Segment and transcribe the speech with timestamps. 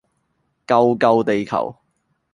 [0.65, 1.75] 救救地球